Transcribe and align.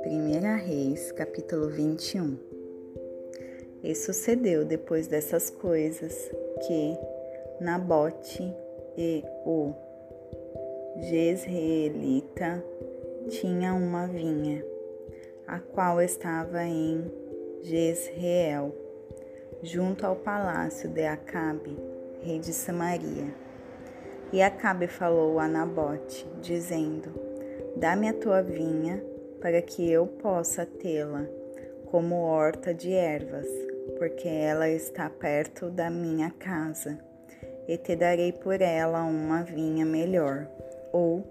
Primeira 0.00 0.54
Reis, 0.56 1.12
capítulo 1.12 1.68
21 1.68 2.38
E 3.82 3.94
sucedeu 3.94 4.64
depois 4.64 5.06
dessas 5.08 5.50
coisas 5.50 6.30
que 6.66 6.96
Nabote 7.60 8.42
e 8.96 9.22
o 9.44 9.74
Jezreelita 10.96 12.64
tinham 13.28 13.76
uma 13.76 14.06
vinha, 14.06 14.64
a 15.46 15.58
qual 15.58 16.00
estava 16.00 16.64
em 16.64 17.04
Jezreel, 17.62 18.74
junto 19.62 20.06
ao 20.06 20.16
palácio 20.16 20.88
de 20.88 21.04
Acabe, 21.04 21.76
rei 22.22 22.38
de 22.38 22.54
Samaria. 22.54 23.41
E 24.32 24.40
Acabe 24.40 24.86
falou 24.86 25.38
a 25.38 25.46
Nabote, 25.46 26.26
dizendo: 26.40 27.12
Dá-me 27.76 28.08
a 28.08 28.14
tua 28.14 28.40
vinha, 28.40 29.04
para 29.42 29.60
que 29.60 29.90
eu 29.90 30.06
possa 30.06 30.64
tê-la 30.64 31.26
como 31.86 32.22
horta 32.22 32.72
de 32.72 32.94
ervas, 32.94 33.46
porque 33.98 34.26
ela 34.26 34.70
está 34.70 35.10
perto 35.10 35.68
da 35.68 35.90
minha 35.90 36.30
casa, 36.30 36.98
e 37.68 37.76
te 37.76 37.94
darei 37.94 38.32
por 38.32 38.62
ela 38.62 39.04
uma 39.04 39.42
vinha 39.42 39.84
melhor. 39.84 40.48
Ou, 40.90 41.22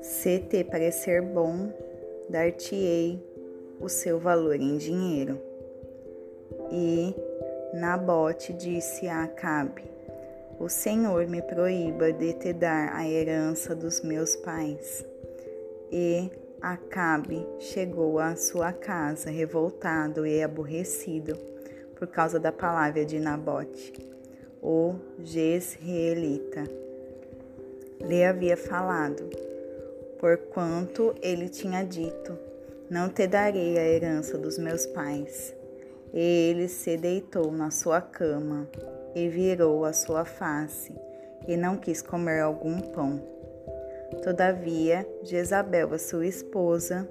se 0.00 0.40
te 0.40 0.64
parecer 0.64 1.22
bom, 1.22 1.72
dar-te-ei 2.28 3.24
o 3.80 3.88
seu 3.88 4.18
valor 4.18 4.56
em 4.56 4.76
dinheiro. 4.76 5.40
E 6.72 7.14
Nabote 7.74 8.52
disse 8.52 9.06
a 9.06 9.22
Acabe: 9.22 9.97
O 10.58 10.68
Senhor 10.68 11.26
me 11.26 11.40
proíba 11.42 12.12
de 12.12 12.32
te 12.34 12.52
dar 12.52 12.94
a 12.94 13.08
herança 13.08 13.74
dos 13.74 14.02
meus 14.02 14.36
pais. 14.36 15.04
E 15.90 16.30
Acabe 16.60 17.46
chegou 17.60 18.18
à 18.18 18.34
sua 18.34 18.72
casa 18.72 19.30
revoltado 19.30 20.26
e 20.26 20.42
aborrecido 20.42 21.36
por 21.94 22.08
causa 22.08 22.40
da 22.40 22.50
palavra 22.50 23.04
de 23.04 23.20
Nabote, 23.20 23.92
o 24.60 24.96
Jezreelita. 25.20 26.64
Lhe 28.00 28.24
havia 28.24 28.56
falado, 28.56 29.30
porquanto 30.18 31.14
ele 31.22 31.48
tinha 31.48 31.84
dito: 31.84 32.36
Não 32.90 33.08
te 33.08 33.28
darei 33.28 33.78
a 33.78 33.86
herança 33.86 34.36
dos 34.36 34.58
meus 34.58 34.84
pais. 34.86 35.54
Ele 36.12 36.68
se 36.68 36.96
deitou 36.96 37.50
na 37.52 37.70
sua 37.70 38.00
cama 38.00 38.68
e 39.14 39.28
virou 39.28 39.84
a 39.84 39.92
sua 39.92 40.24
face, 40.24 40.94
e 41.46 41.56
não 41.56 41.76
quis 41.76 42.00
comer 42.00 42.40
algum 42.40 42.80
pão. 42.80 43.20
Todavia, 44.22 45.06
Jezabel, 45.22 45.92
a 45.92 45.98
sua 45.98 46.26
esposa, 46.26 47.08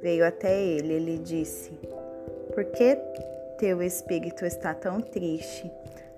veio 0.00 0.26
até 0.26 0.60
ele 0.60 0.94
e 0.94 0.98
lhe 0.98 1.18
disse: 1.18 1.70
Por 2.52 2.64
que 2.64 2.96
teu 3.58 3.82
espírito 3.82 4.44
está 4.44 4.74
tão 4.74 5.00
triste, 5.00 5.70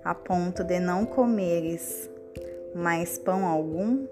a 0.03 0.15
ponto 0.15 0.63
de 0.63 0.79
não 0.79 1.05
comeres 1.05 2.09
mais 2.73 3.19
pão 3.19 3.45
algum? 3.45 4.07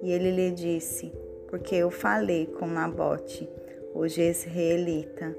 E 0.00 0.12
ele 0.12 0.30
lhe 0.30 0.50
disse: 0.52 1.12
Porque 1.48 1.74
eu 1.74 1.90
falei 1.90 2.46
com 2.46 2.66
Nabote, 2.66 3.48
o 3.94 4.06
Jezreelita, 4.06 5.36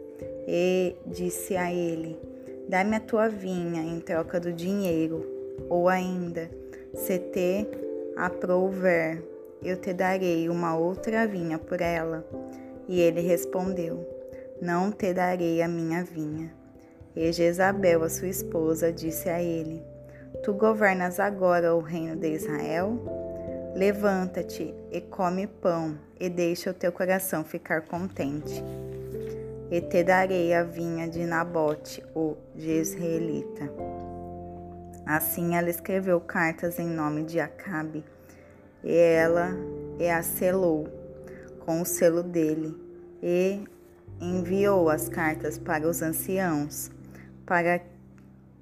e 0.47 0.95
disse 1.05 1.55
a 1.55 1.71
ele: 1.71 2.19
Dá-me 2.67 2.95
a 2.95 2.99
tua 2.99 3.27
vinha 3.27 3.81
em 3.81 3.99
troca 3.99 4.39
do 4.39 4.51
dinheiro, 4.51 5.25
ou 5.69 5.89
ainda, 5.89 6.49
se 6.93 7.19
te 7.19 7.67
aprouver, 8.15 9.21
eu 9.61 9.77
te 9.77 9.93
darei 9.93 10.49
uma 10.49 10.77
outra 10.77 11.27
vinha 11.27 11.57
por 11.57 11.81
ela. 11.81 12.25
E 12.87 12.99
ele 12.99 13.21
respondeu: 13.21 14.07
Não 14.61 14.91
te 14.91 15.13
darei 15.13 15.61
a 15.61 15.67
minha 15.67 16.03
vinha. 16.03 16.53
E 17.15 17.31
Jezabel, 17.31 18.03
a 18.03 18.09
sua 18.09 18.27
esposa, 18.27 18.91
disse 18.91 19.29
a 19.29 19.41
ele: 19.41 19.83
Tu 20.43 20.53
governas 20.53 21.19
agora 21.19 21.75
o 21.75 21.79
reino 21.79 22.15
de 22.15 22.29
Israel? 22.29 22.99
Levanta-te 23.75 24.73
e 24.91 25.01
come 25.01 25.47
pão, 25.47 25.97
e 26.19 26.29
deixa 26.29 26.69
o 26.69 26.73
teu 26.73 26.91
coração 26.91 27.43
ficar 27.43 27.81
contente 27.81 28.63
e 29.73 29.81
te 29.81 30.03
darei 30.03 30.53
a 30.53 30.61
vinha 30.61 31.07
de 31.07 31.25
Nabote, 31.25 32.05
o 32.13 32.37
Jezreelita. 32.55 33.71
Assim 35.03 35.55
ela 35.55 35.67
escreveu 35.67 36.21
cartas 36.21 36.77
em 36.77 36.87
nome 36.87 37.23
de 37.23 37.39
Acabe, 37.39 38.05
e 38.83 38.95
ela 38.95 39.49
e 39.97 40.07
a 40.07 40.21
selou 40.21 40.87
com 41.65 41.81
o 41.81 41.85
selo 41.85 42.21
dele, 42.21 42.77
e 43.19 43.63
enviou 44.21 44.91
as 44.91 45.09
cartas 45.09 45.57
para 45.57 45.87
os 45.87 46.03
anciãos, 46.03 46.91
para 47.43 47.81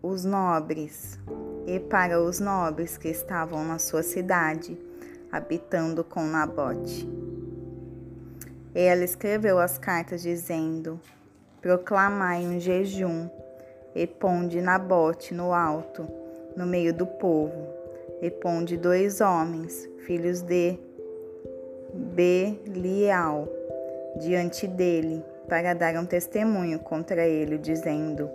os 0.01 0.23
nobres 0.23 1.19
e 1.67 1.77
para 1.77 2.21
os 2.21 2.39
nobres 2.39 2.97
que 2.97 3.09
estavam 3.09 3.65
na 3.65 3.79
sua 3.79 4.01
cidade, 4.01 4.79
habitando 5.29 6.05
com 6.05 6.23
Nabote. 6.23 7.30
Ela 8.73 9.03
escreveu 9.03 9.59
as 9.59 9.77
cartas 9.77 10.21
dizendo: 10.21 10.97
Proclamai 11.61 12.45
um 12.45 12.57
jejum 12.57 13.29
e 13.93 14.07
ponde 14.07 14.61
Nabote 14.61 15.33
no 15.33 15.53
alto, 15.53 16.07
no 16.55 16.65
meio 16.65 16.93
do 16.93 17.05
povo, 17.05 17.67
e 18.21 18.31
ponde 18.31 18.77
dois 18.77 19.19
homens, 19.19 19.89
filhos 20.05 20.41
de 20.41 20.79
Belial, 21.93 23.49
diante 24.17 24.65
dele, 24.65 25.21
para 25.49 25.73
dar 25.73 25.95
um 25.97 26.05
testemunho 26.05 26.79
contra 26.79 27.27
ele, 27.27 27.57
dizendo: 27.57 28.29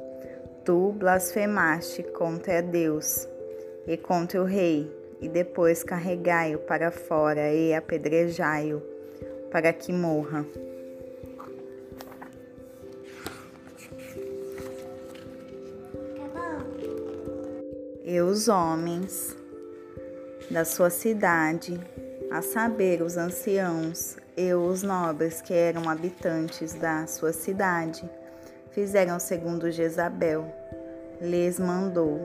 Tu 0.66 0.92
blasfemaste 0.98 2.02
contra 2.02 2.60
Deus 2.60 3.26
e 3.86 3.96
contra 3.96 4.42
o 4.42 4.44
rei, 4.44 4.94
e 5.18 5.30
depois 5.30 5.82
carregai-o 5.82 6.58
para 6.58 6.90
fora 6.90 7.50
e 7.50 7.72
apedrejai-o 7.72 8.95
para 9.56 9.72
que 9.72 9.90
morra. 9.90 10.44
E 18.04 18.20
os 18.20 18.48
homens 18.48 19.34
da 20.50 20.62
sua 20.66 20.90
cidade, 20.90 21.80
a 22.30 22.42
saber, 22.42 23.00
os 23.00 23.16
anciãos 23.16 24.18
e 24.36 24.52
os 24.52 24.82
nobres 24.82 25.40
que 25.40 25.54
eram 25.54 25.88
habitantes 25.88 26.74
da 26.74 27.06
sua 27.06 27.32
cidade, 27.32 28.06
fizeram 28.72 29.18
segundo 29.18 29.70
Jezabel 29.70 30.52
lhes 31.18 31.58
mandou, 31.58 32.20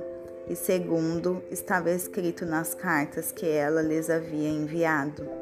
e 0.49 0.55
segundo 0.57 1.41
estava 1.49 1.91
escrito 1.91 2.45
nas 2.45 2.75
cartas 2.75 3.31
que 3.31 3.47
ela 3.47 3.81
lhes 3.81 4.09
havia 4.09 4.49
enviado 4.49 5.40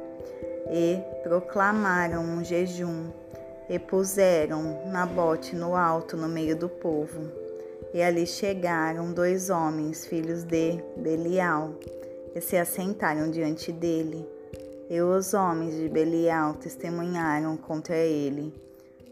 e 0.72 1.02
proclamaram 1.24 2.22
um 2.22 2.44
jejum 2.44 3.08
e 3.70 3.78
puseram 3.78 4.88
Nabote 4.88 5.56
no 5.56 5.76
alto 5.76 6.18
no 6.18 6.28
meio 6.28 6.56
do 6.56 6.68
povo. 6.68 7.32
E 7.94 8.02
ali 8.02 8.26
chegaram 8.26 9.12
dois 9.12 9.50
homens, 9.50 10.06
filhos 10.06 10.44
de 10.44 10.80
Belial, 10.98 11.74
e 12.36 12.42
se 12.42 12.56
assentaram 12.56 13.30
diante 13.30 13.72
dele. 13.72 14.28
E 14.90 15.02
os 15.02 15.34
homens 15.34 15.76
de 15.76 15.88
Belial 15.88 16.56
testemunharam 16.56 17.58
contra 17.58 17.96
ele, 17.96 18.54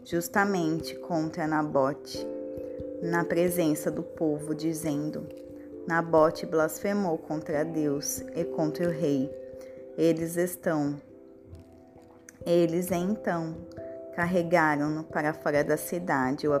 justamente 0.04 0.94
contra 0.96 1.46
Nabote, 1.46 2.26
na 3.02 3.24
presença 3.24 3.90
do 3.90 4.02
povo, 4.02 4.54
dizendo: 4.54 5.26
Nabote 5.86 6.46
blasfemou 6.46 7.18
contra 7.18 7.64
Deus 7.64 8.20
e 8.34 8.44
contra 8.44 8.88
o 8.88 8.92
rei. 8.92 9.30
Eles 9.96 10.36
estão 10.36 11.00
eles 12.44 12.90
então 12.90 13.54
carregaram-no 14.14 15.04
para 15.04 15.32
fora 15.32 15.62
da 15.62 15.76
cidade 15.76 16.46
e 16.46 16.48
o 16.48 16.52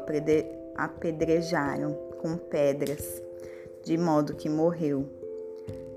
apedrejaram 0.76 1.92
com 2.20 2.36
pedras, 2.36 3.22
de 3.84 3.96
modo 3.96 4.34
que 4.34 4.48
morreu. 4.48 5.08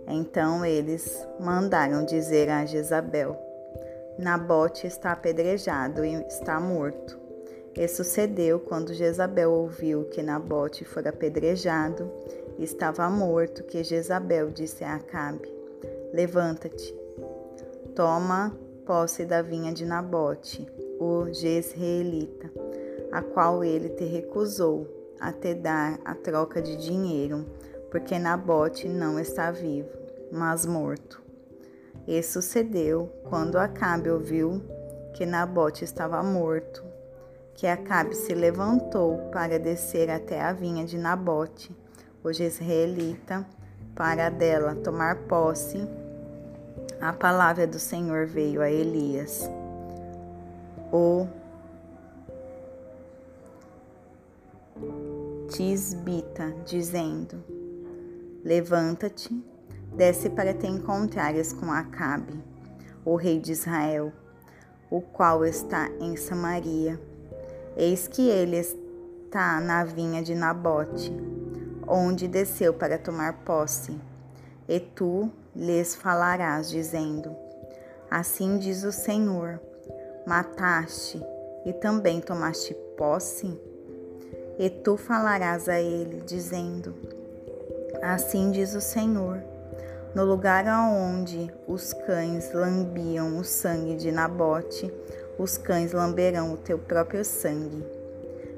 Então 0.08 0.66
eles 0.66 1.28
mandaram 1.40 2.04
dizer 2.04 2.50
a 2.50 2.66
Jezabel: 2.66 3.38
Nabote 4.18 4.88
está 4.88 5.12
apedrejado 5.12 6.04
e 6.04 6.14
está 6.26 6.60
morto. 6.60 7.20
E 7.76 7.88
sucedeu 7.88 8.60
quando 8.60 8.94
Jezabel 8.94 9.52
ouviu 9.52 10.04
que 10.06 10.22
Nabote 10.22 10.84
fora 10.84 11.10
apedrejado 11.10 12.12
e 12.58 12.64
estava 12.64 13.10
morto, 13.10 13.64
que 13.64 13.84
Jezabel 13.84 14.50
disse 14.50 14.84
a 14.84 14.96
Acabe: 14.96 15.48
Levanta-te, 16.14 16.94
toma 17.96 18.56
posse 18.86 19.26
da 19.26 19.42
vinha 19.42 19.74
de 19.74 19.86
Nabote, 19.86 20.68
o 21.00 21.32
Jezreelita, 21.32 22.52
a 23.12 23.22
qual 23.22 23.64
ele 23.64 23.90
te 23.90 24.06
recusou 24.06 24.88
a 25.20 25.32
te 25.32 25.54
dar 25.54 26.00
a 26.04 26.16
troca 26.16 26.62
de 26.62 26.76
dinheiro, 26.76 27.46
porque 27.90 28.18
Nabote 28.18 28.88
não 28.88 29.20
está 29.20 29.52
vivo, 29.52 29.90
mas 30.32 30.66
morto. 30.66 31.22
E 32.08 32.22
sucedeu, 32.24 33.12
quando 33.30 33.58
Acabe 33.58 34.10
ouviu 34.10 34.62
que 35.14 35.26
Nabote 35.26 35.84
estava 35.84 36.24
morto, 36.24 36.84
que 37.54 37.68
Acabe 37.68 38.16
se 38.16 38.34
levantou 38.34 39.30
para 39.32 39.60
descer 39.60 40.10
até 40.10 40.42
a 40.42 40.52
vinha 40.54 40.86
de 40.86 40.98
Nabote, 40.98 41.76
o 42.24 42.34
jezreelita, 42.34 43.46
para 43.96 44.30
dela 44.30 44.76
tomar 44.76 45.28
posse. 45.28 45.78
A 47.00 47.12
palavra 47.12 47.66
do 47.66 47.80
Senhor 47.80 48.28
veio 48.28 48.62
a 48.62 48.70
Elias, 48.70 49.50
o 50.92 51.28
Tisbita, 55.50 56.54
dizendo: 56.66 57.44
Levanta-te, 58.44 59.34
desce 59.96 60.30
para 60.30 60.54
te 60.54 60.68
encontrares 60.68 61.54
com 61.54 61.72
Acabe, 61.72 62.42
o 63.04 63.16
rei 63.16 63.40
de 63.40 63.52
Israel, 63.52 64.14
o 64.90 65.02
qual 65.02 65.44
está 65.46 65.90
em 66.00 66.16
Samaria. 66.16 67.00
Eis 67.76 68.08
que 68.08 68.30
ele 68.30 68.58
está 68.58 69.60
na 69.60 69.84
vinha 69.84 70.22
de 70.22 70.36
Nabote, 70.36 71.12
onde 71.88 72.28
desceu 72.28 72.74
para 72.74 72.98
tomar 72.98 73.44
posse. 73.44 74.00
E 74.68 74.80
tu 74.80 75.32
lhes 75.56 75.96
falarás, 75.96 76.70
dizendo: 76.70 77.36
Assim 78.10 78.58
diz 78.58 78.84
o 78.84 78.92
Senhor: 78.92 79.60
Mataste 80.26 81.22
e 81.66 81.74
também 81.74 82.20
tomaste 82.20 82.74
posse? 82.98 83.60
E 84.60 84.70
tu 84.70 84.98
falarás 84.98 85.68
a 85.68 85.80
ele, 85.80 86.22
dizendo: 86.22 86.94
Assim 88.02 88.52
diz 88.52 88.76
o 88.76 88.82
Senhor: 88.82 89.42
No 90.14 90.26
lugar 90.26 90.68
aonde 90.68 91.52
os 91.68 91.94
cães 91.94 92.54
lambiam 92.54 93.38
o 93.38 93.44
sangue 93.44 93.96
de 93.96 94.12
Nabote, 94.12 94.94
os 95.38 95.58
cães 95.58 95.92
lamberão 95.92 96.54
o 96.54 96.58
teu 96.58 96.78
próprio 96.78 97.26
sangue. 97.26 97.84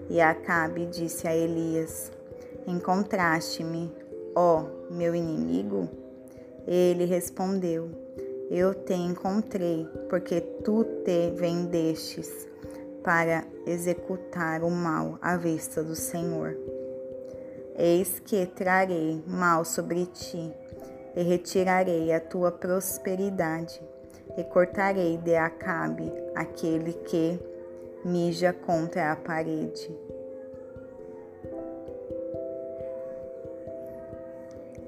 E 0.10 0.19
Acabe 0.19 0.86
disse 0.86 1.28
a 1.28 1.36
Elias: 1.36 2.12
Encontraste-me, 2.68 3.92
ó 4.36 4.66
meu 4.90 5.16
inimigo? 5.16 6.02
Ele 6.68 7.06
respondeu: 7.06 7.89
Eu 8.50 8.74
te 8.74 8.94
encontrei, 8.94 9.88
porque 10.10 10.42
tu 10.42 10.83
te 11.04 11.31
vendestes 11.31 12.48
para 13.04 13.44
executar 13.68 14.63
o 14.63 14.69
mal 14.69 15.18
à 15.21 15.36
vista 15.36 15.83
do 15.83 15.95
Senhor. 15.95 16.57
Eis 17.75 18.19
que 18.19 18.45
trarei 18.45 19.21
mal 19.27 19.65
sobre 19.65 20.06
ti, 20.06 20.51
e 21.15 21.24
retirarei 21.24 22.13
a 22.13 22.19
tua 22.19 22.51
prosperidade, 22.51 23.81
e 24.38 24.44
cortarei 24.44 25.18
de 25.18 25.36
Acabe 25.36 26.12
aquele 26.36 26.94
que 26.94 27.39
mija 28.06 28.54
contra 28.54 29.12
a 29.12 29.16
parede. 29.16 29.89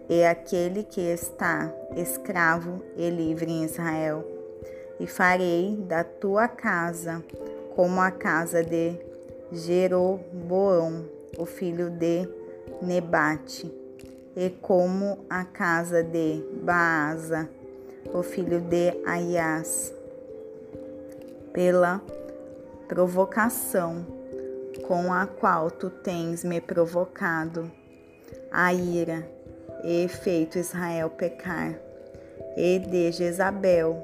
E 0.08 0.24
aquele 0.24 0.84
que 0.84 1.02
está 1.02 1.74
escravo 1.96 2.84
e 2.96 3.10
livre 3.10 3.52
em 3.52 3.64
Israel, 3.64 4.24
e 5.00 5.08
farei 5.08 5.76
da 5.78 6.04
tua 6.04 6.48
casa 6.48 7.24
como 7.76 8.00
a 8.00 8.12
casa 8.12 8.64
de 8.64 8.98
Jeroboão, 9.52 11.06
o 11.38 11.46
filho 11.46 11.90
de 11.90 12.30
Nebate, 12.82 13.74
e 14.36 14.50
como 14.62 15.26
a 15.30 15.44
casa 15.44 16.04
de 16.04 16.44
Baasa, 16.62 17.50
o 18.14 18.22
filho 18.22 18.62
de 18.62 18.94
Aias, 19.06 19.94
pela 21.52 22.02
provocação 22.88 24.06
com 24.88 25.12
a 25.12 25.26
qual 25.26 25.72
tu 25.72 25.90
tens 25.90 26.44
me 26.44 26.62
provocado 26.62 27.72
a 28.52 28.74
ira 28.74 29.35
e 29.86 30.08
feito 30.08 30.58
Israel 30.58 31.12
pecar, 31.12 31.76
e 32.58 32.80
de 32.80 33.12
Jezabel 33.12 34.02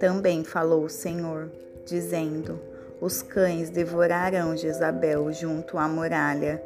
também 0.00 0.42
falou 0.42 0.84
o 0.84 0.88
Senhor 0.88 1.50
dizendo: 1.86 2.58
Os 3.00 3.22
cães 3.22 3.70
devorarão 3.70 4.56
Jezabel 4.56 5.30
junto 5.32 5.78
à 5.78 5.86
muralha 5.86 6.60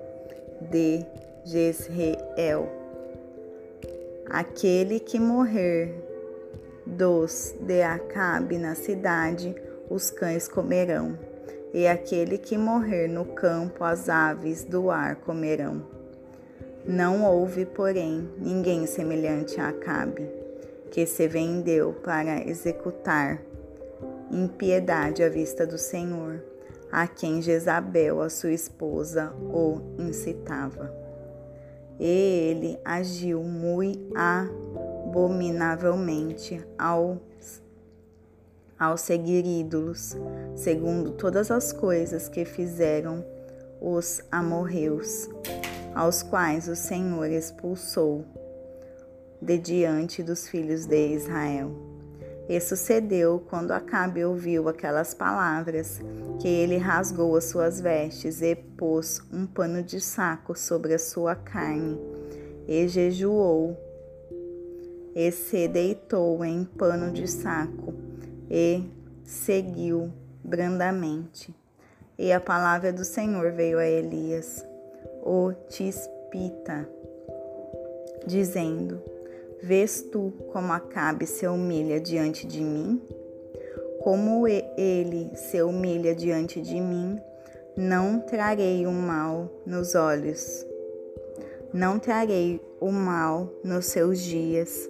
de 0.60 1.04
Jezreel. 1.44 2.68
Aquele 4.30 4.98
que 4.98 5.20
morrer 5.20 5.94
dos 6.86 7.54
de 7.60 7.82
Acabe 7.82 8.56
na 8.56 8.74
cidade, 8.74 9.54
os 9.90 10.10
cães 10.10 10.48
comerão, 10.48 11.18
e 11.74 11.86
aquele 11.86 12.38
que 12.38 12.56
morrer 12.56 13.08
no 13.08 13.24
campo, 13.24 13.84
as 13.84 14.08
aves 14.08 14.64
do 14.64 14.90
ar 14.90 15.16
comerão. 15.16 15.93
Não 16.86 17.24
houve, 17.24 17.64
porém, 17.64 18.28
ninguém 18.38 18.86
semelhante 18.86 19.58
a 19.58 19.68
Acabe, 19.68 20.30
que 20.90 21.06
se 21.06 21.26
vendeu 21.26 21.94
para 21.94 22.46
executar 22.46 23.40
impiedade 24.30 25.22
à 25.22 25.30
vista 25.30 25.66
do 25.66 25.78
Senhor, 25.78 26.44
a 26.92 27.06
quem 27.06 27.40
Jezabel, 27.40 28.20
a 28.20 28.28
sua 28.28 28.52
esposa, 28.52 29.32
o 29.40 29.80
incitava. 29.98 30.94
E 31.98 32.04
ele 32.04 32.78
agiu 32.84 33.42
muito 33.42 34.12
abominavelmente 34.14 36.62
ao, 36.78 37.18
ao 38.78 38.98
seguir 38.98 39.46
ídolos, 39.46 40.14
segundo 40.54 41.12
todas 41.12 41.50
as 41.50 41.72
coisas 41.72 42.28
que 42.28 42.44
fizeram 42.44 43.24
os 43.80 44.20
amorreus, 44.30 45.30
aos 45.94 46.22
quais 46.22 46.68
o 46.68 46.74
Senhor 46.74 47.30
expulsou 47.30 48.24
de 49.40 49.58
diante 49.58 50.22
dos 50.22 50.48
filhos 50.48 50.86
de 50.86 51.14
Israel. 51.14 51.70
E 52.48 52.60
sucedeu 52.60 53.42
quando 53.48 53.72
Acabe 53.72 54.24
ouviu 54.24 54.68
aquelas 54.68 55.14
palavras, 55.14 56.00
que 56.40 56.48
ele 56.48 56.76
rasgou 56.76 57.36
as 57.36 57.44
suas 57.44 57.80
vestes 57.80 58.42
e 58.42 58.54
pôs 58.54 59.22
um 59.32 59.46
pano 59.46 59.82
de 59.82 60.00
saco 60.00 60.58
sobre 60.58 60.94
a 60.94 60.98
sua 60.98 61.34
carne, 61.34 61.98
e 62.68 62.86
jejuou, 62.86 63.78
e 65.14 65.30
se 65.30 65.68
deitou 65.68 66.44
em 66.44 66.64
pano 66.64 67.10
de 67.10 67.26
saco, 67.26 67.94
e 68.50 68.84
seguiu 69.22 70.12
brandamente. 70.42 71.54
E 72.18 72.30
a 72.30 72.40
palavra 72.40 72.92
do 72.92 73.04
Senhor 73.04 73.52
veio 73.52 73.78
a 73.78 73.86
Elias, 73.86 74.64
o 75.24 75.52
Tispita, 75.68 76.86
dizendo: 78.26 79.02
Vês 79.62 80.02
tu 80.02 80.32
como 80.52 80.72
Acabe 80.72 81.26
se 81.26 81.46
humilha 81.46 81.98
diante 81.98 82.46
de 82.46 82.62
mim? 82.62 83.00
Como 84.00 84.46
ele 84.46 85.34
se 85.34 85.62
humilha 85.62 86.14
diante 86.14 86.60
de 86.60 86.78
mim, 86.78 87.18
não 87.74 88.20
trarei 88.20 88.86
o 88.86 88.92
mal 88.92 89.50
nos 89.64 89.94
olhos. 89.94 90.66
Não 91.72 91.98
trarei 91.98 92.60
o 92.78 92.92
mal 92.92 93.50
nos 93.64 93.86
seus 93.86 94.20
dias, 94.20 94.88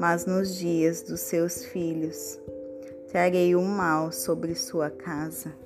mas 0.00 0.24
nos 0.24 0.56
dias 0.56 1.02
dos 1.02 1.20
seus 1.20 1.64
filhos. 1.66 2.40
Trarei 3.08 3.54
o 3.54 3.60
mal 3.60 4.10
sobre 4.10 4.54
sua 4.54 4.88
casa. 4.88 5.63